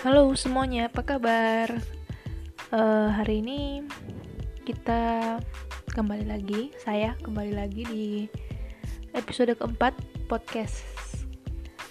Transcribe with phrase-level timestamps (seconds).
[0.00, 1.68] Halo semuanya, apa kabar?
[2.72, 3.84] Uh, hari ini
[4.64, 5.36] kita
[5.92, 8.08] kembali lagi, saya kembali lagi di
[9.12, 9.92] episode keempat
[10.24, 10.80] podcast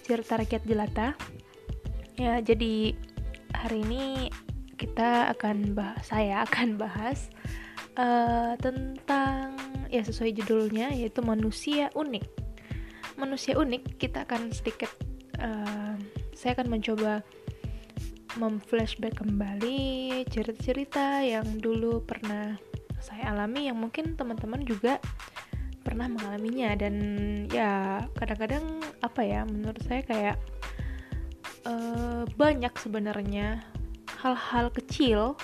[0.09, 1.13] cerita rakyat jelata.
[2.17, 2.97] Ya, jadi
[3.53, 4.33] hari ini
[4.73, 7.29] kita akan bahas, saya akan bahas
[7.93, 9.53] uh, tentang
[9.93, 12.25] ya sesuai judulnya yaitu manusia unik.
[13.21, 14.89] Manusia unik kita akan sedikit,
[15.37, 15.93] uh,
[16.33, 17.21] saya akan mencoba
[18.37, 22.53] memflashback kembali cerita-cerita yang dulu pernah
[22.99, 25.01] saya alami yang mungkin teman-teman juga
[25.81, 26.77] pernah mengalaminya.
[26.77, 26.95] Dan
[27.49, 30.37] ya kadang-kadang apa ya menurut saya kayak
[31.65, 33.65] uh, banyak sebenarnya
[34.21, 35.39] hal-hal kecil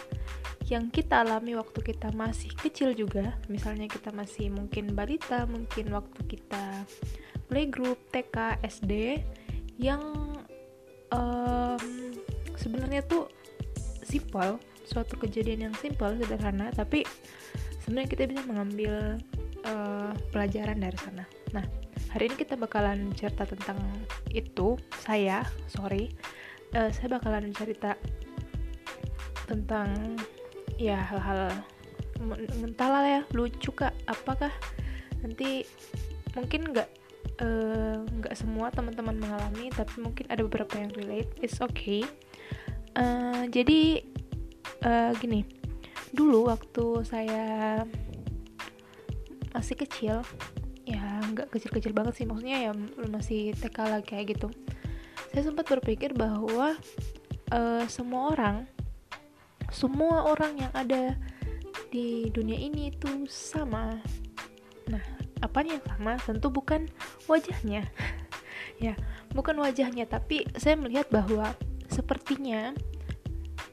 [0.66, 3.34] yang kita alami waktu kita masih kecil juga.
[3.50, 6.86] Misalnya kita masih mungkin balita mungkin waktu kita
[7.50, 9.22] playgroup TK SD
[9.78, 10.02] yang
[11.14, 12.05] um,
[12.66, 13.30] sebenarnya tuh
[14.02, 14.58] simpel
[14.90, 17.06] suatu kejadian yang simpel sederhana tapi
[17.86, 19.22] sebenarnya kita bisa mengambil
[19.70, 21.30] uh, pelajaran dari sana.
[21.54, 21.66] Nah
[22.10, 23.78] hari ini kita bakalan cerita tentang
[24.34, 24.74] itu.
[25.06, 26.10] Saya sorry
[26.74, 27.94] uh, saya bakalan cerita
[29.46, 30.18] tentang
[30.82, 31.54] ya hal-hal
[32.66, 33.94] entahlah ya lucu kak.
[34.10, 34.50] Apakah
[35.22, 35.66] nanti
[36.34, 36.90] mungkin nggak
[37.42, 41.30] eh, nggak uh, semua teman-teman mengalami tapi mungkin ada beberapa yang relate.
[41.42, 42.06] It's okay
[42.96, 44.04] uh, jadi
[44.84, 45.46] uh, gini.
[46.16, 47.46] Dulu waktu saya
[49.56, 50.20] masih kecil
[50.86, 51.02] ya
[51.32, 52.26] nggak kecil-kecil banget sih.
[52.28, 52.72] Maksudnya ya
[53.12, 54.48] masih TK lah kayak gitu.
[55.32, 56.76] Saya sempat berpikir bahwa
[57.52, 58.58] uh, semua orang
[59.74, 61.20] semua orang yang ada
[61.92, 64.00] di dunia ini itu sama.
[64.88, 65.04] Nah
[65.44, 66.16] apa yang sama?
[66.22, 66.88] Tentu bukan
[67.28, 67.84] wajahnya.
[68.76, 68.92] Ya
[69.32, 70.04] bukan wajahnya.
[70.04, 71.56] Tapi saya melihat bahwa
[71.90, 72.74] sepertinya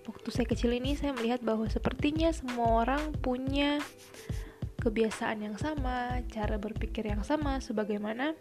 [0.08, 3.78] waktu saya kecil ini saya melihat bahwa sepertinya semua orang punya
[4.82, 8.34] kebiasaan yang sama, cara berpikir yang sama sebagaimana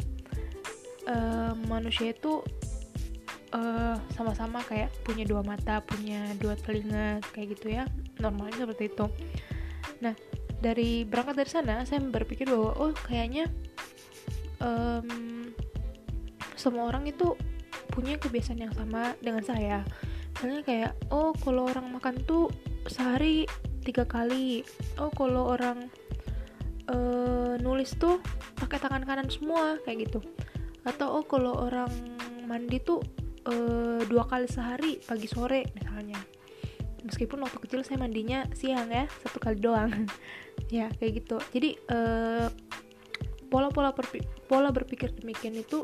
[1.05, 2.41] uh, manusia itu
[3.53, 7.85] eh, sama-sama kayak punya dua mata, punya dua telinga kayak gitu ya.
[8.17, 9.05] Normalnya seperti itu.
[10.01, 10.17] Nah,
[10.61, 13.45] dari berangkat dari sana saya berpikir bahwa oh kayaknya
[14.61, 15.49] um,
[16.57, 17.33] semua orang itu
[17.91, 19.83] punya kebiasaan yang sama dengan saya.
[20.33, 22.47] Misalnya kayak oh kalau orang makan tuh
[22.87, 23.45] sehari
[23.83, 24.63] tiga kali.
[24.97, 25.91] Oh kalau orang
[26.87, 28.23] uh, nulis tuh
[28.57, 30.19] pakai tangan kanan semua kayak gitu.
[30.87, 31.91] Atau oh kalau orang
[32.47, 33.03] mandi tuh
[33.51, 36.17] uh, dua kali sehari pagi sore misalnya.
[37.01, 39.91] Meskipun waktu kecil saya mandinya siang ya satu kali doang.
[40.71, 41.35] Ya kayak gitu.
[41.51, 42.47] Jadi uh,
[43.51, 43.91] pola-pola
[44.47, 45.83] pola berpikir demikian itu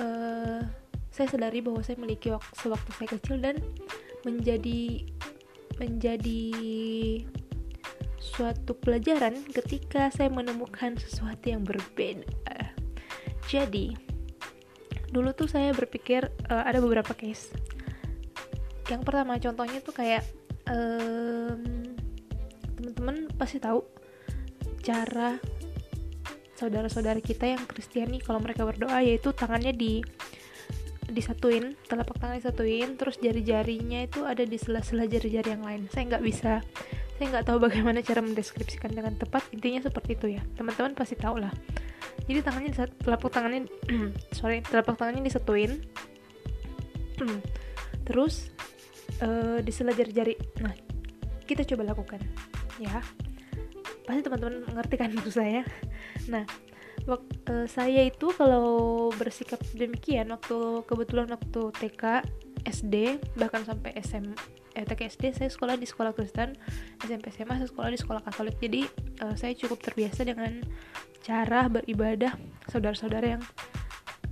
[0.00, 0.64] uh,
[1.20, 3.60] saya sadari bahwa saya memiliki waktu sewaktu saya kecil dan
[4.24, 5.04] menjadi
[5.76, 6.48] menjadi
[8.16, 12.24] suatu pelajaran ketika saya menemukan sesuatu yang berbeda.
[13.52, 13.92] Jadi,
[15.12, 17.52] dulu tuh saya berpikir uh, ada beberapa case.
[18.88, 20.24] Yang pertama contohnya tuh kayak
[20.70, 21.60] um,
[22.80, 23.84] teman-teman pasti tahu
[24.80, 25.36] cara
[26.56, 30.00] saudara-saudara kita yang Kristiani kalau mereka berdoa yaitu tangannya di
[31.12, 35.82] disatuin telapak tangan disatuin terus jari-jarinya itu ada di sela-sela jari-jari yang lain.
[35.90, 36.62] Saya nggak bisa
[37.20, 39.44] saya nggak tahu bagaimana cara mendeskripsikan dengan tepat.
[39.52, 40.42] Intinya seperti itu ya.
[40.56, 41.52] Teman-teman pasti tahu lah.
[42.24, 42.70] Jadi tangannya
[43.04, 43.68] telapak tangannya
[44.38, 45.84] sorry telapak tangannya disatuin.
[48.08, 48.48] Terus
[49.20, 50.38] uh, di sela jari-jari.
[50.64, 50.72] Nah
[51.44, 52.24] kita coba lakukan.
[52.80, 53.04] Ya.
[54.08, 55.62] Pasti teman-teman mengerti kan maksud saya?
[56.32, 56.48] Nah
[57.18, 62.22] Uh, saya itu kalau bersikap demikian waktu kebetulan waktu TK,
[62.68, 64.36] SD, bahkan sampai SM,
[64.76, 66.54] eh, TK SD saya sekolah di sekolah Kristen,
[67.02, 68.56] SMP SMA saya sekolah di sekolah Katolik.
[68.60, 68.84] Jadi
[69.24, 70.60] uh, saya cukup terbiasa dengan
[71.24, 72.36] cara beribadah
[72.68, 73.42] saudara-saudara yang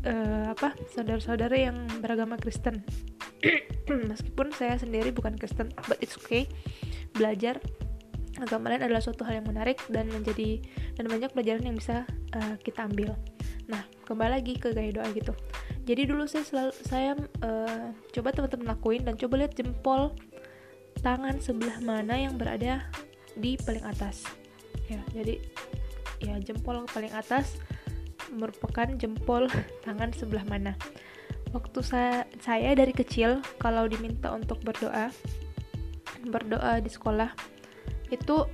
[0.07, 0.77] uh, apa?
[0.93, 2.85] Saudara-saudara yang beragama Kristen.
[4.11, 6.47] Meskipun saya sendiri bukan Kristen, but it's okay.
[7.17, 7.59] Belajar
[8.39, 10.63] agama lain adalah suatu hal yang menarik dan menjadi
[10.95, 13.15] dan banyak pelajaran yang bisa uh, kita ambil.
[13.69, 15.35] Nah, kembali lagi ke gaya doa gitu.
[15.85, 17.11] Jadi dulu saya selalu saya
[17.45, 20.13] uh, coba teman-teman lakuin dan coba lihat jempol
[21.01, 22.87] tangan sebelah mana yang berada
[23.37, 24.25] di paling atas.
[24.89, 25.39] Ya, jadi
[26.19, 27.61] ya jempol paling atas
[28.33, 29.49] merupakan jempol
[29.87, 30.73] tangan sebelah mana.
[31.53, 35.09] Waktu saya saya dari kecil kalau diminta untuk berdoa
[36.29, 37.31] berdoa di sekolah
[38.09, 38.49] itu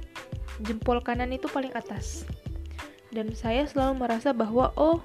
[0.62, 2.26] jempol kanan itu paling atas.
[3.14, 5.02] Dan saya selalu merasa bahwa oh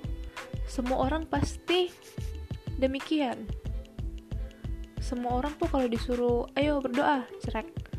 [0.65, 1.93] semua orang pasti
[2.81, 3.45] demikian.
[5.01, 7.89] Semua orang tuh kalau disuruh ayo berdoa cerek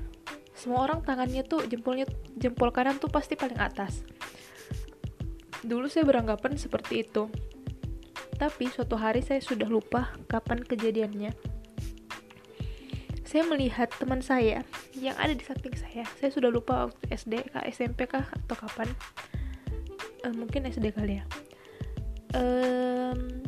[0.60, 2.04] semua orang tangannya tuh jempolnya
[2.36, 4.04] jempol kanan tuh pasti paling atas.
[5.64, 7.32] Dulu saya beranggapan seperti itu.
[8.36, 11.32] Tapi suatu hari saya sudah lupa kapan kejadiannya.
[13.24, 14.60] Saya melihat teman saya
[15.00, 16.04] yang ada di samping saya.
[16.20, 18.88] Saya sudah lupa waktu SD kah SMP kah atau kapan.
[20.22, 21.24] Uh, mungkin SD kali ya.
[22.36, 23.40] Um,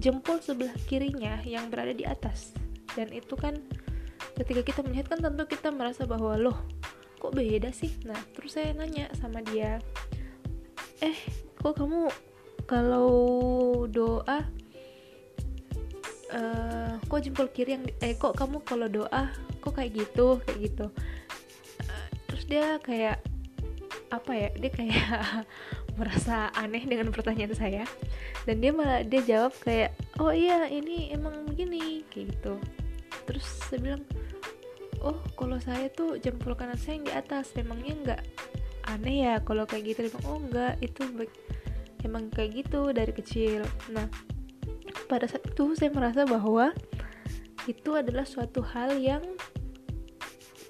[0.00, 2.56] jempol sebelah kirinya yang berada di atas.
[2.96, 3.60] Dan itu kan
[4.40, 6.58] ketika kita melihat kan tentu kita merasa bahwa loh
[7.20, 7.92] kok beda sih?
[8.08, 9.78] Nah terus saya nanya sama dia
[11.00, 11.16] eh
[11.56, 12.08] kok kamu
[12.68, 13.12] kalau
[13.88, 14.44] doa
[16.32, 20.86] uh, kok jempol kiri yang eh kok kamu kalau doa kok kayak gitu kayak gitu.
[21.86, 23.18] Uh, terus dia kayak
[24.10, 25.06] apa ya dia kayak
[25.98, 27.84] merasa aneh dengan pertanyaan saya.
[28.48, 32.56] Dan dia malah dia jawab kayak oh iya ini emang begini kayak gitu.
[33.28, 34.02] Terus saya bilang
[35.00, 38.22] oh kalau saya tuh jempol kanan saya yang di atas memangnya nggak
[38.90, 40.08] aneh ya kalau kayak gitu?
[40.08, 41.02] Dia bilang oh enggak itu
[42.02, 43.62] emang kayak gitu dari kecil.
[43.92, 44.08] Nah
[45.10, 46.70] pada saat itu saya merasa bahwa
[47.68, 49.20] itu adalah suatu hal yang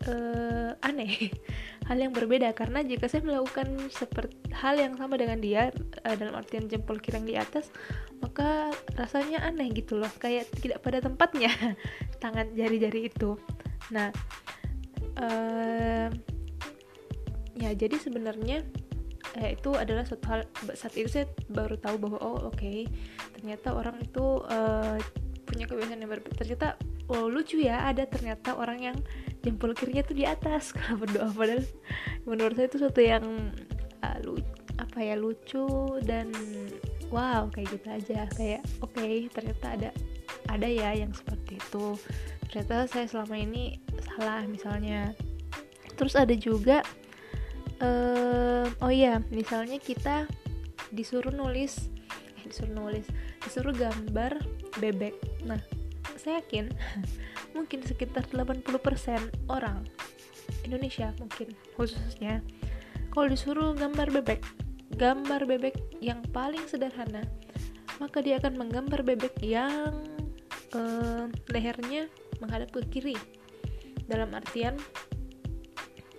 [0.08, 1.32] uh, aneh.
[1.88, 5.75] Hal yang berbeda karena jika saya melakukan seperti hal yang sama dengan dia
[6.06, 7.75] uh, dalam artian jempol kirang di atas
[8.23, 11.50] maka rasanya aneh gitu loh kayak tidak pada tempatnya.
[12.23, 13.35] Tangan jari-jari itu.
[13.91, 14.14] Nah
[15.19, 16.06] uh,
[17.58, 18.62] ya jadi sebenarnya
[19.37, 20.41] eh, itu adalah suatu hal
[20.73, 22.88] saat itu saya baru tahu bahwa oh oke okay,
[23.37, 24.97] ternyata orang itu uh,
[25.44, 26.79] punya kebiasaan yang berbeda ternyata
[27.11, 28.97] oh lucu ya ada ternyata orang yang
[29.40, 30.70] jempol kirinya tuh di atas.
[30.76, 31.64] Kalau berdoa padahal
[32.28, 33.25] menurut saya itu sesuatu yang
[34.04, 34.40] uh, lu
[34.81, 35.69] apa ya lucu
[36.04, 36.32] dan
[37.12, 38.20] wow kayak gitu aja.
[38.37, 39.90] Kayak oke okay, ternyata ada
[40.48, 41.96] ada ya yang seperti itu.
[42.50, 43.78] Ternyata saya selama ini
[44.16, 45.12] salah misalnya.
[45.96, 46.81] Terus ada juga
[47.84, 50.25] uh, oh iya misalnya kita
[50.90, 51.92] disuruh nulis
[52.40, 53.06] eh disuruh nulis
[53.44, 54.40] disuruh gambar
[54.81, 55.12] bebek.
[55.44, 55.60] Nah
[56.16, 56.72] saya yakin
[57.52, 59.87] mungkin sekitar 80% orang
[60.67, 62.43] Indonesia mungkin khususnya.
[63.11, 64.43] Kalau disuruh gambar bebek
[65.00, 67.23] gambar bebek yang paling sederhana
[68.02, 69.93] maka dia akan menggambar bebek yang
[70.73, 72.08] uh, lehernya
[72.41, 73.17] menghadap ke kiri.
[74.08, 74.75] Dalam artian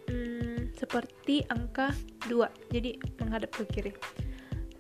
[0.08, 1.92] hmm, seperti angka
[2.30, 3.92] 2 jadi menghadap ke kiri.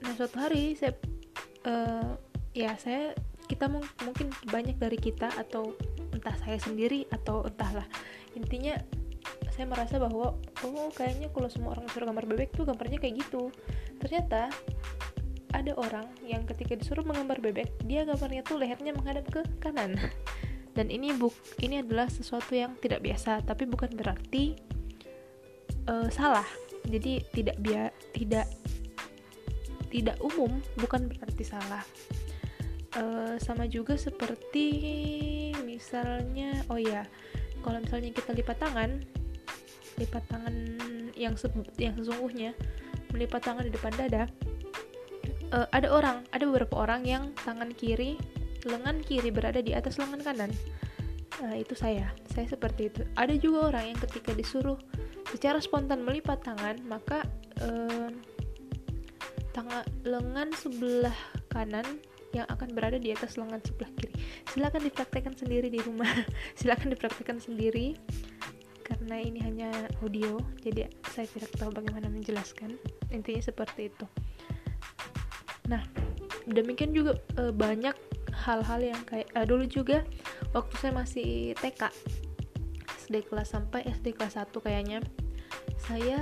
[0.06, 0.94] Nah suatu hari saya
[1.66, 2.16] uh,
[2.54, 3.18] ya saya
[3.50, 3.68] kita
[4.06, 5.76] mungkin banyak dari kita atau
[6.12, 7.88] entah saya sendiri atau entahlah.
[8.36, 8.78] Intinya
[9.52, 13.52] saya merasa bahwa oh kayaknya kalau semua orang disuruh gambar bebek tuh gambarnya kayak gitu.
[14.00, 14.52] Ternyata
[15.52, 20.00] ada orang yang ketika disuruh menggambar bebek dia gambarnya tuh lehernya menghadap ke kanan.
[20.78, 24.56] Dan ini buk ini adalah sesuatu yang tidak biasa tapi bukan berarti
[25.92, 26.48] uh, salah.
[26.88, 28.48] Jadi tidak bia tidak
[29.92, 31.84] tidak umum bukan berarti salah
[32.98, 34.68] uh, sama juga seperti
[35.64, 37.06] misalnya oh ya
[37.62, 39.02] kalau misalnya kita lipat tangan
[40.00, 40.56] lipat tangan
[41.14, 42.58] yang se yang sesungguhnya
[43.14, 44.26] melipat tangan di depan dada
[45.54, 48.18] uh, ada orang ada beberapa orang yang tangan kiri
[48.66, 50.52] lengan kiri berada di atas lengan kanan.
[51.42, 53.02] Uh, itu saya saya seperti itu.
[53.18, 54.78] Ada juga orang yang ketika disuruh
[55.32, 57.26] secara spontan melipat tangan maka
[57.64, 58.10] uh,
[59.56, 61.16] tangan lengan sebelah
[61.50, 61.86] kanan
[62.32, 64.14] yang akan berada di atas lengan sebelah kiri.
[64.52, 66.10] Silakan dipraktekkan sendiri di rumah.
[66.60, 67.96] Silakan dipraktekkan sendiri
[68.82, 69.72] karena ini hanya
[70.04, 72.76] audio, jadi saya tidak tahu bagaimana menjelaskan.
[73.08, 74.06] Intinya seperti itu.
[75.72, 75.80] Nah,
[76.44, 77.96] demikian juga e, banyak
[78.36, 80.04] hal-hal yang kayak e, dulu juga
[80.52, 81.88] waktu saya masih TK
[83.08, 85.00] SD kelas sampai SD kelas 1 kayaknya
[85.80, 86.20] saya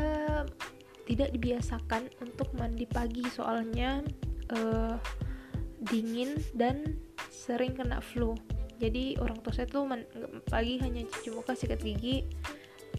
[1.10, 4.02] tidak dibiasakan untuk mandi pagi soalnya
[4.54, 4.98] uh,
[5.88, 7.00] dingin dan
[7.32, 8.36] sering kena flu.
[8.80, 9.88] Jadi orang tua saya tuh
[10.48, 12.24] pagi hanya cuci muka sikat gigi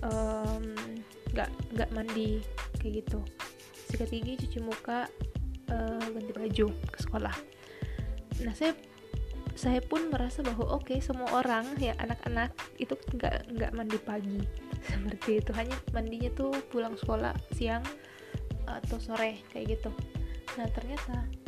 [0.01, 2.41] nggak um, nggak mandi
[2.81, 3.21] kayak gitu.
[3.89, 5.09] Sikat gigi cuci muka
[5.73, 7.35] uh, ganti baju ke sekolah.
[8.45, 8.77] Nah saya
[9.57, 14.41] saya pun merasa bahwa oke okay, semua orang ya anak-anak itu nggak nggak mandi pagi.
[14.91, 15.51] Seperti itu.
[15.57, 17.85] Hanya mandinya tuh pulang sekolah siang
[18.65, 19.91] atau sore kayak gitu.
[20.57, 21.40] Nah ternyata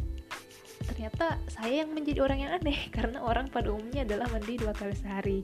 [0.93, 4.93] ternyata saya yang menjadi orang yang aneh karena orang pada umumnya adalah mandi dua kali
[4.93, 5.41] sehari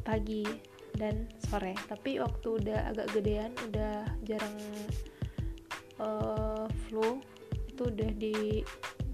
[0.00, 0.48] pagi
[0.96, 1.76] dan sore.
[1.84, 4.56] Tapi waktu udah agak gedean udah jarang
[6.00, 7.20] uh, flu
[7.68, 8.64] itu udah di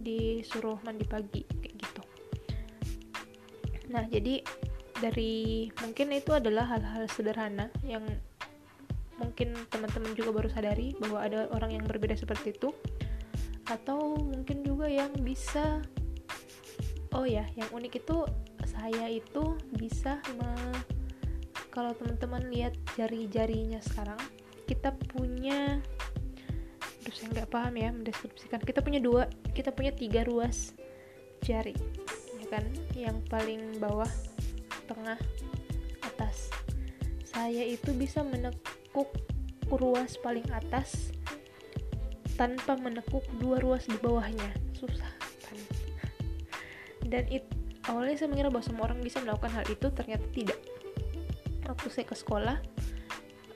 [0.07, 2.03] disuruh mandi pagi kayak gitu.
[3.91, 4.39] Nah jadi
[5.03, 8.07] dari mungkin itu adalah hal-hal sederhana yang
[9.19, 12.71] mungkin teman-teman juga baru sadari bahwa ada orang yang berbeda seperti itu
[13.69, 15.81] atau mungkin juga yang bisa
[17.17, 18.27] oh ya yang unik itu
[18.65, 20.51] saya itu bisa me,
[21.71, 24.19] kalau teman-teman lihat jari-jarinya sekarang
[24.67, 25.79] kita punya
[27.05, 28.61] terus saya nggak paham ya mendeskripsikan.
[28.65, 30.73] Kita punya dua kita punya tiga ruas
[31.45, 31.77] jari
[32.41, 32.65] ya kan?
[32.97, 34.09] Yang paling bawah
[34.89, 35.21] tengah
[36.01, 36.49] atas.
[37.29, 39.13] Saya itu bisa menekuk
[39.69, 41.13] ruas paling atas
[42.35, 44.51] tanpa menekuk dua ruas di bawahnya.
[44.75, 45.11] Susah
[45.47, 45.59] kan?
[47.05, 47.47] Dan it,
[47.87, 50.61] awalnya saya mengira bahwa semua orang bisa melakukan hal itu ternyata tidak.
[51.65, 52.57] Waktu saya ke sekolah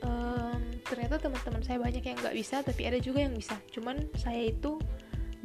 [0.06, 3.58] um, ternyata teman-teman saya banyak yang nggak bisa tapi ada juga yang bisa.
[3.75, 4.80] Cuman saya itu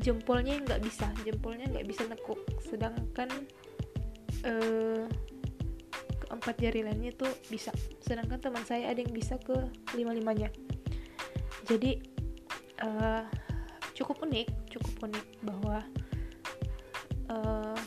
[0.01, 2.39] jempolnya nggak bisa jempolnya nggak bisa nekuk.
[2.63, 3.29] Sedangkan
[4.47, 5.05] uh,
[6.23, 7.73] keempat jari lainnya tuh bisa.
[7.99, 9.53] Sedangkan teman saya ada yang bisa ke
[9.97, 10.53] lima limanya
[11.63, 11.99] jadi
[12.83, 13.23] uh,
[13.95, 15.77] cukup unik cukup unik bahwa
[17.31, 17.77] uh,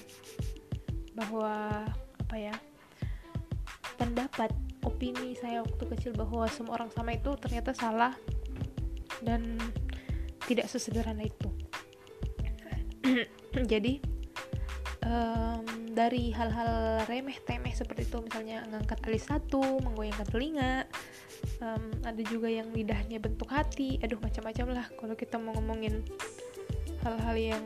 [1.16, 1.84] bahwa
[2.26, 2.54] apa ya
[3.96, 4.52] pendapat
[4.84, 8.12] opini saya waktu kecil bahwa semua orang sama itu ternyata salah
[9.24, 9.58] dan
[10.46, 11.48] tidak sesederhana itu.
[13.72, 13.98] Jadi
[15.02, 20.86] um, dari hal-hal remeh temeh seperti itu misalnya ngangkat alis satu menggoyangkan telinga
[21.60, 24.00] um, ada juga yang lidahnya bentuk hati.
[24.02, 26.04] Aduh macam-macam lah kalau kita mau ngomongin
[27.06, 27.64] hal-hal yang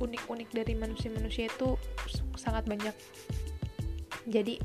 [0.00, 1.76] unik-unik dari manusia-manusia itu
[2.34, 2.96] sangat banyak.
[4.30, 4.56] Jadi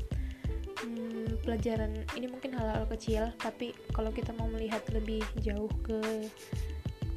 [0.82, 6.00] hmm, pelajaran ini mungkin hal-hal kecil tapi kalau kita mau melihat lebih jauh ke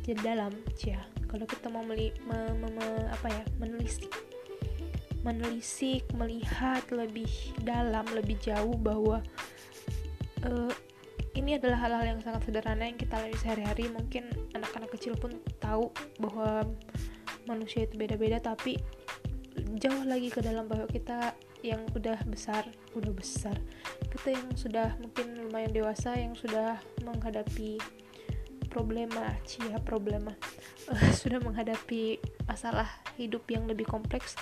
[0.03, 0.49] ke dalam
[0.81, 0.97] ya
[1.29, 4.09] kalau kita mau meli, me, me, me, apa ya menelisik
[5.21, 7.29] menelisik melihat lebih
[7.61, 9.21] dalam lebih jauh bahwa
[10.47, 10.73] uh,
[11.39, 13.87] ini adalah hal-hal yang sangat sederhana yang kita lalui sehari-hari.
[13.87, 15.87] Mungkin anak-anak kecil pun tahu
[16.19, 16.67] bahwa
[17.47, 18.75] manusia itu beda-beda tapi
[19.79, 23.55] jauh lagi ke dalam bahwa kita yang udah besar udah besar.
[24.11, 27.79] Kita yang sudah mungkin lumayan dewasa yang sudah menghadapi
[28.67, 30.35] problema cia problema.
[30.91, 34.35] Uh, sudah menghadapi masalah hidup yang lebih kompleks.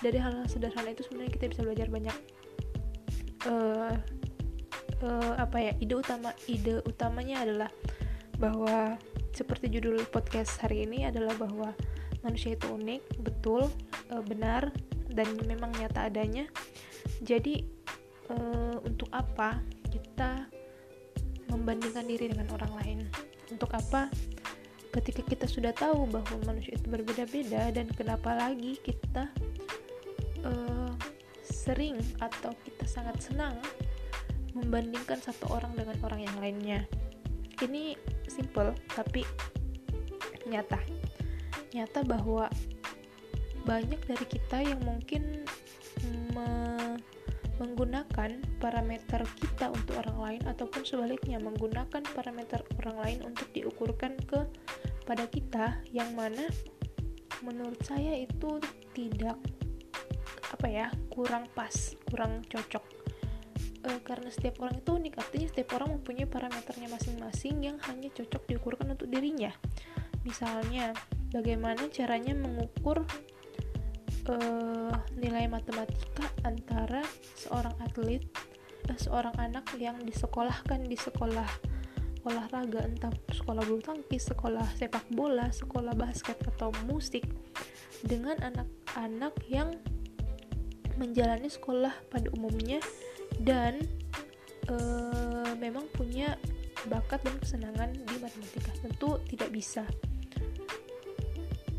[0.00, 2.16] Dari hal-hal sederhana itu sebenarnya kita bisa belajar banyak
[3.50, 3.94] uh,
[5.02, 7.70] uh, apa ya ide utama ide utamanya adalah
[8.38, 8.98] bahwa
[9.34, 11.74] seperti judul podcast hari ini adalah bahwa
[12.22, 13.70] manusia itu unik betul
[14.10, 14.70] uh, benar
[15.10, 16.46] dan memang nyata adanya.
[17.22, 17.62] Jadi
[18.30, 19.58] uh, untuk apa
[19.90, 20.46] kita
[21.50, 22.98] membandingkan diri dengan orang lain?
[23.50, 24.12] Untuk apa
[24.94, 29.30] ketika kita sudah tahu bahwa manusia itu berbeda-beda dan kenapa lagi kita
[30.42, 30.92] uh,
[31.44, 33.56] sering atau kita sangat senang
[34.58, 36.80] membandingkan satu orang dengan orang yang lainnya.
[37.62, 37.94] Ini
[38.26, 39.22] simple tapi
[40.46, 40.78] nyata.
[41.74, 42.50] Nyata bahwa
[43.68, 45.44] banyak dari kita yang mungkin
[46.32, 46.48] me
[47.58, 54.46] menggunakan parameter kita untuk orang lain ataupun sebaliknya menggunakan parameter orang lain untuk diukurkan ke
[55.02, 56.46] pada kita yang mana
[57.42, 58.62] menurut saya itu
[58.94, 59.34] tidak
[60.54, 62.97] apa ya kurang pas kurang cocok
[63.84, 65.14] e, karena setiap orang itu unik.
[65.18, 69.52] Artinya setiap orang mempunyai parameternya masing-masing yang hanya cocok diukurkan untuk dirinya.
[70.26, 70.92] Misalnya
[71.32, 73.04] bagaimana caranya mengukur
[74.28, 77.00] uh, nilai matematika antara
[77.36, 78.22] seorang atlet
[78.88, 81.48] uh, seorang anak yang disekolahkan di sekolah
[82.28, 87.24] olahraga entah sekolah bulu tangkis, sekolah sepak bola, sekolah basket atau musik
[88.04, 89.72] dengan anak-anak yang
[90.98, 92.82] menjalani sekolah pada umumnya
[93.42, 93.82] dan
[94.70, 96.38] uh, memang punya
[96.86, 98.70] bakat dan kesenangan di matematika.
[98.80, 99.84] Tentu tidak bisa.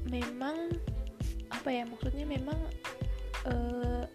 [0.10, 0.74] Memang
[1.50, 2.56] apa ya maksudnya memang
[3.46, 4.06] eh,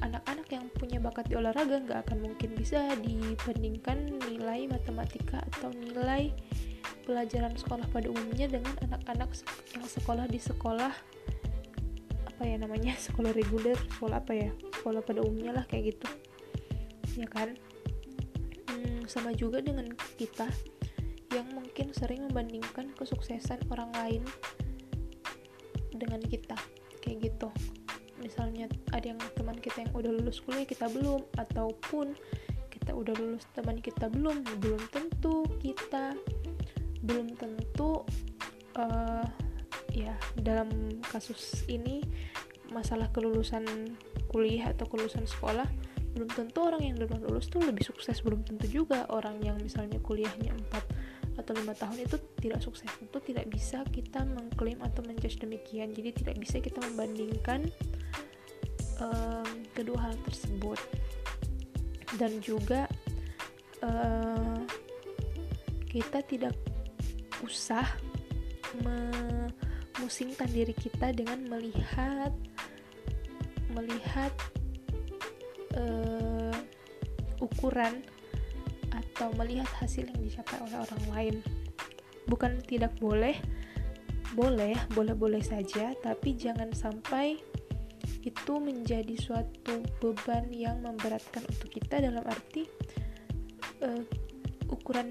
[0.00, 6.30] anak-anak yang punya bakat di olahraga nggak akan mungkin bisa dibandingkan nilai matematika atau nilai
[7.04, 9.34] pelajaran sekolah pada umumnya dengan anak-anak
[9.74, 10.92] yang sekolah di sekolah
[12.28, 16.08] apa ya namanya sekolah reguler sekolah apa ya sekolah pada umumnya lah kayak gitu
[17.18, 17.58] ya kan?
[18.70, 20.46] Hmm, sama juga dengan kita
[21.34, 24.22] yang mungkin sering membandingkan kesuksesan orang lain
[25.92, 26.56] dengan kita
[27.02, 27.50] kayak gitu.
[28.22, 32.14] Misalnya ada yang teman kita yang udah lulus kuliah kita belum ataupun
[32.88, 36.16] kita udah lulus teman kita belum belum tentu kita
[37.04, 38.02] belum tentu
[38.80, 39.26] uh,
[39.92, 40.70] ya dalam
[41.04, 42.02] kasus ini
[42.72, 43.64] masalah kelulusan
[44.28, 45.68] kuliah atau kelulusan sekolah
[46.18, 48.18] belum tentu orang yang duluan lulus tuh lebih sukses.
[48.26, 52.90] Belum tentu juga orang yang misalnya kuliahnya 4 atau lima tahun itu tidak sukses.
[52.98, 55.94] Tentu tidak bisa kita mengklaim atau menjudge demikian.
[55.94, 57.70] Jadi tidak bisa kita membandingkan
[58.98, 60.82] um, kedua hal tersebut.
[62.18, 62.90] Dan juga
[63.86, 64.58] uh,
[65.86, 66.58] kita tidak
[67.46, 67.86] usah
[68.82, 72.34] memusingkan diri kita dengan melihat
[73.70, 74.34] melihat
[75.78, 76.56] uh,
[77.38, 78.02] ukuran
[78.90, 81.36] atau melihat hasil yang dicapai oleh orang lain.
[82.28, 83.38] Bukan tidak boleh
[84.36, 87.40] boleh boleh-boleh saja tapi jangan sampai
[88.20, 92.02] itu menjadi suatu beban yang memberatkan untuk kita.
[92.02, 92.68] Dalam arti
[93.82, 94.02] uh,
[94.68, 95.08] ukuran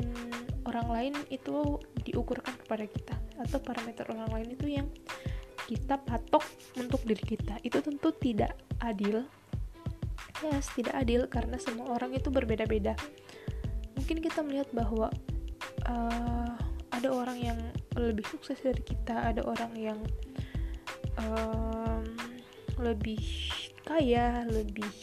[0.69, 4.87] orang lain itu diukurkan kepada kita atau parameter orang lain itu yang
[5.67, 6.45] kita patok
[6.79, 7.59] untuk diri kita.
[7.65, 9.27] Itu tentu tidak adil
[10.45, 12.93] yes tidak adil karena semua orang itu berbeda-beda.
[13.97, 15.09] Mungkin kita melihat bahwa
[15.89, 16.53] uh,
[16.93, 17.59] ada orang yang
[17.97, 19.99] lebih sukses dari kita ada orang yang
[21.17, 22.05] um,
[22.77, 23.21] lebih
[23.85, 24.93] kaya lebih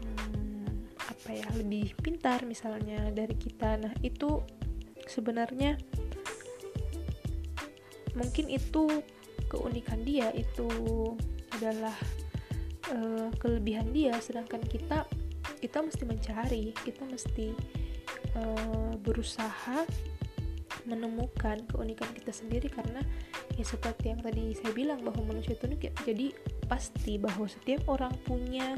[0.00, 3.76] hmm, apa ya lebih pintar misalnya dari kita.
[3.80, 4.40] Nah itu
[5.08, 5.76] sebenarnya
[8.16, 9.04] mungkin itu
[9.48, 10.68] keunikan dia itu
[11.52, 11.96] adalah
[12.90, 15.06] uh, kelebihan dia sedangkan kita
[15.62, 17.54] kita mesti mencari kita mesti
[18.38, 19.86] uh, berusaha
[20.82, 22.98] menemukan keunikan kita sendiri karena
[23.54, 26.26] ya seperti yang tadi saya bilang bahwa manusia itu unik jadi
[26.66, 28.74] pasti bahwa setiap orang punya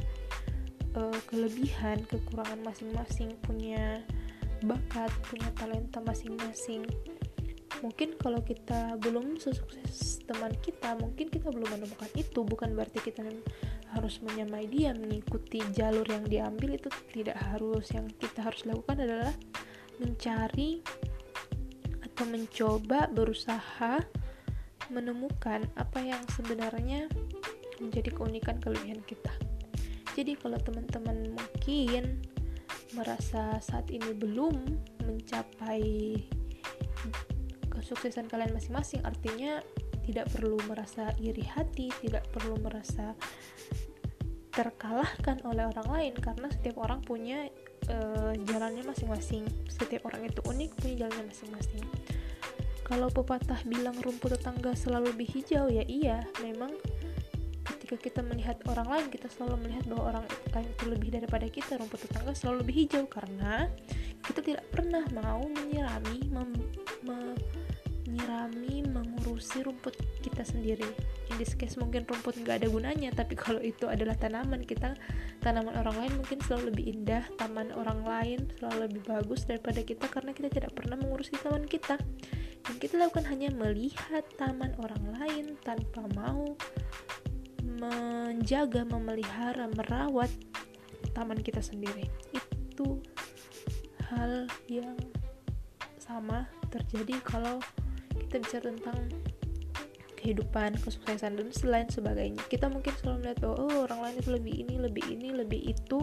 [0.99, 4.05] uh, kelebihan kekurangan masing-masing punya
[4.65, 6.89] bakat punya talenta masing-masing.
[7.85, 13.21] Mungkin kalau kita belum sesukses teman kita mungkin kita belum menemukan itu bukan berarti kita
[13.95, 17.89] harus menyamai dia mengikuti jalur yang diambil itu tidak harus.
[17.95, 19.35] Yang kita harus lakukan adalah
[20.03, 20.83] mencari
[22.03, 24.03] atau mencoba berusaha
[24.93, 27.09] menemukan apa yang sebenarnya
[27.81, 29.33] menjadi keunikan kelebihan kita.
[30.15, 32.23] Jadi kalau teman-teman mungkin
[32.95, 34.55] merasa saat ini belum
[35.03, 36.15] mencapai
[37.75, 39.59] kesuksesan kalian masing-masing artinya
[40.07, 43.17] tidak perlu merasa iri hati, tidak perlu merasa
[44.55, 47.51] terkalahkan oleh orang lain karena setiap orang punya
[47.91, 49.45] uh, jalannya masing-masing.
[49.67, 51.85] Setiap orang itu unik punya jalannya masing-masing.
[52.85, 56.71] Kalau pepatah bilang rumput tetangga selalu lebih hijau ya iya, memang
[57.65, 61.81] ketika kita melihat orang lain kita selalu melihat bahwa orang lain itu lebih daripada kita
[61.81, 63.69] rumput tetangga selalu lebih hijau karena
[64.25, 66.51] kita tidak pernah mau menyirami mem,
[67.05, 67.37] me,
[68.15, 70.87] menyirami mengurusi rumput kita sendiri
[71.27, 74.95] in this case mungkin rumput nggak ada gunanya tapi kalau itu adalah tanaman kita
[75.43, 80.07] tanaman orang lain mungkin selalu lebih indah taman orang lain selalu lebih bagus daripada kita
[80.07, 81.99] karena kita tidak pernah mengurusi taman kita
[82.71, 86.55] yang kita lakukan hanya melihat taman orang lain tanpa mau
[87.83, 90.31] menjaga, memelihara, merawat
[91.13, 92.09] taman kita sendiri.
[92.33, 93.05] Itu
[94.09, 94.97] hal yang
[96.01, 97.61] sama terjadi kalau
[98.35, 98.99] kita bicara tentang
[100.19, 102.43] kehidupan, kesuksesan dan selain sebagainya.
[102.51, 106.03] Kita mungkin selalu melihat bahwa oh orang lain itu lebih ini, lebih ini, lebih itu,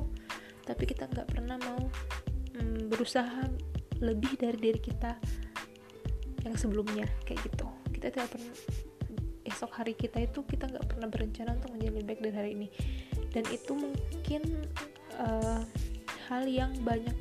[0.63, 1.91] tapi kita nggak pernah mau
[2.55, 3.51] mm, berusaha
[3.99, 5.11] lebih dari diri kita
[6.47, 7.67] yang sebelumnya kayak gitu.
[7.99, 8.55] Kita tidak pernah
[9.51, 12.67] esok hari kita itu kita nggak pernah berencana untuk menjadi lebih baik dari hari ini
[13.35, 14.41] dan itu mungkin
[15.19, 15.59] uh,
[16.31, 17.17] hal yang banyak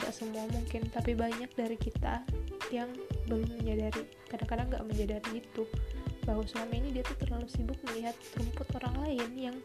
[0.00, 2.24] nggak semua mungkin tapi banyak dari kita
[2.70, 2.90] yang
[3.26, 4.06] belum menyadari.
[4.30, 5.62] Kadang-kadang nggak menyadari itu.
[6.24, 9.56] Bahwa selama ini dia tuh terlalu sibuk melihat rumput orang lain yang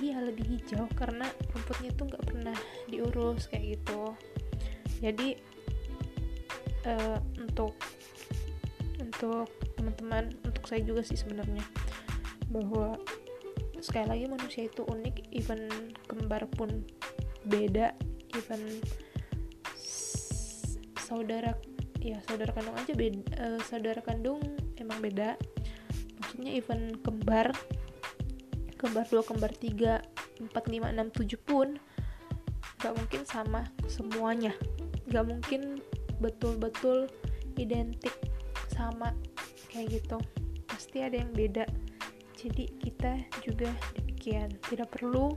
[0.00, 2.56] dia lebih hijau karena rumputnya tuh nggak pernah
[2.88, 4.16] diurus kayak gitu.
[5.02, 5.36] Jadi
[6.86, 7.74] uh, untuk
[9.02, 11.62] untuk teman-teman untuk saya juga sih sebenarnya
[12.52, 12.96] bahwa
[13.82, 15.66] sekali lagi manusia itu unik even
[16.06, 16.86] kembar pun
[17.50, 17.90] beda
[18.38, 18.62] even
[21.02, 21.58] saudara
[22.02, 24.42] ya saudara kandung aja beda uh, saudara kandung
[24.82, 25.38] emang beda.
[26.18, 27.54] Maksudnya even kembar
[28.74, 30.02] kembar dua kembar tiga
[30.42, 31.78] empat lima enam tujuh pun
[32.82, 34.50] gak mungkin sama semuanya.
[35.06, 35.78] Gak mungkin
[36.18, 37.06] betul-betul
[37.54, 38.14] identik
[38.74, 39.14] sama
[39.70, 40.18] kayak gitu.
[40.66, 41.62] Pasti ada yang beda.
[42.34, 44.50] Jadi kita juga demikian.
[44.66, 45.30] Tidak perlu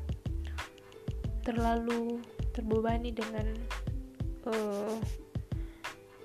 [1.45, 2.17] terlalu
[2.49, 3.53] terbebani dengan
[4.49, 4.97] uh,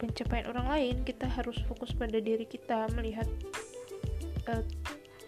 [0.00, 3.28] pencapaian orang lain kita harus fokus pada diri kita melihat
[4.48, 4.64] uh,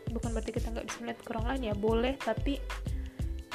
[0.08, 2.56] bukan berarti kita nggak bisa melihat ke orang lain ya boleh tapi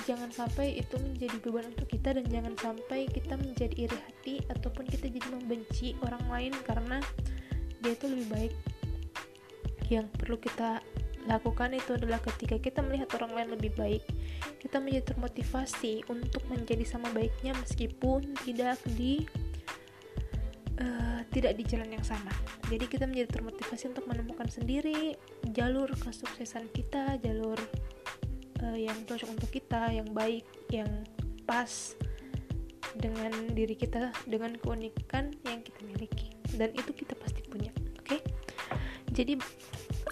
[0.05, 4.87] jangan sampai itu menjadi beban untuk kita dan jangan sampai kita menjadi iri hati ataupun
[4.87, 7.03] kita jadi membenci orang lain karena
[7.83, 8.53] dia itu lebih baik.
[9.91, 10.79] Yang perlu kita
[11.27, 13.99] lakukan itu adalah ketika kita melihat orang lain lebih baik
[14.63, 19.27] kita menjadi termotivasi untuk menjadi sama baiknya meskipun tidak di
[20.81, 22.31] uh, tidak di jalan yang sama.
[22.67, 25.17] Jadi kita menjadi termotivasi untuk menemukan sendiri
[25.53, 27.57] jalur kesuksesan kita jalur
[28.63, 30.89] uh, yang cocok untuk kita yang baik yang
[31.47, 31.95] pas
[32.97, 36.33] dengan diri kita dengan keunikan yang kita miliki.
[36.57, 37.69] Dan itu kita pasti punya
[38.01, 38.07] oke?
[38.07, 38.19] Okay?
[39.13, 39.33] jadi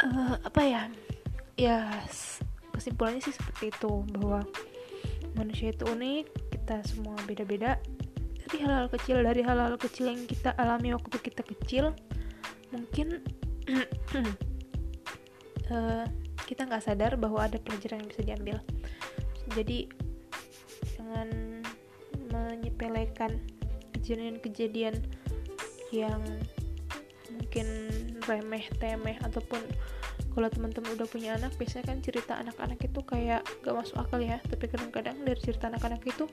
[0.02, 0.84] uh, apa ya?
[1.56, 1.88] Ya
[2.76, 4.44] kesimpulannya sih seperti itu bahwa
[5.40, 7.80] manusia itu unik kita semua beda-beda
[8.66, 11.94] hal-hal kecil dari hal-hal kecil yang kita alami waktu kita kecil
[12.74, 13.22] mungkin
[15.70, 16.06] uh,
[16.50, 18.58] kita nggak sadar bahwa ada pelajaran yang bisa diambil.
[19.54, 19.90] Jadi
[20.98, 21.30] jangan
[22.30, 23.42] menyepelekan
[23.98, 25.02] kejadian-kejadian
[25.94, 26.22] yang
[27.34, 27.68] mungkin
[28.26, 29.62] remeh temeh ataupun
[30.36, 34.38] kalau teman-teman udah punya anak biasanya kan cerita anak-anak itu kayak gak masuk akal ya.
[34.44, 36.28] Tapi kadang-kadang dari cerita anak-anak itu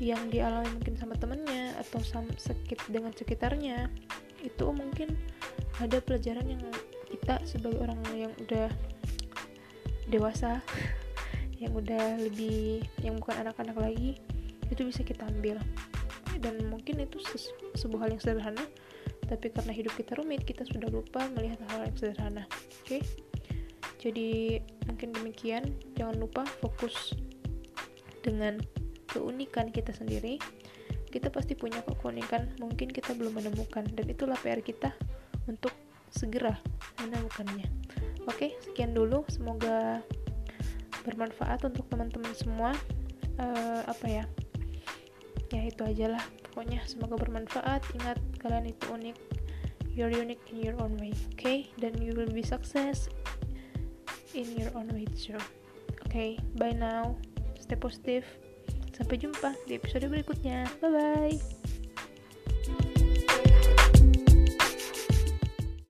[0.00, 3.92] yang dialami mungkin sama temennya atau sama sekit dengan sekitarnya
[4.40, 5.12] itu mungkin
[5.76, 6.64] ada pelajaran yang
[7.12, 8.72] kita sebagai orang yang udah
[10.08, 10.64] dewasa
[11.62, 14.16] yang udah lebih yang bukan anak-anak lagi
[14.72, 15.60] itu bisa kita ambil
[16.40, 17.20] dan mungkin itu
[17.76, 18.64] sebuah hal yang sederhana
[19.28, 23.04] tapi karena hidup kita rumit kita sudah lupa melihat hal, yang sederhana oke okay?
[24.00, 27.12] jadi mungkin demikian jangan lupa fokus
[28.24, 28.56] dengan
[29.10, 30.38] keunikan kita sendiri
[31.10, 34.94] kita pasti punya kok keunikan mungkin kita belum menemukan dan itulah PR kita
[35.50, 35.74] untuk
[36.10, 36.54] segera
[37.02, 37.80] menemukannya
[38.28, 39.24] Oke, sekian dulu.
[39.32, 40.04] Semoga
[41.08, 42.70] bermanfaat untuk teman-teman semua.
[43.40, 44.24] Uh, apa ya?
[45.50, 46.24] Ya itu aja lah.
[46.46, 47.80] Pokoknya semoga bermanfaat.
[47.96, 49.16] Ingat kalian itu unik.
[49.96, 51.16] You're unique in your own way.
[51.34, 51.72] Okay?
[51.80, 53.08] dan you will be success
[54.36, 55.40] in your own way too.
[56.06, 57.16] Okay, bye now.
[57.58, 58.26] Stay positive.
[59.00, 60.68] Sampai jumpa di episode berikutnya.
[60.84, 61.79] Bye bye.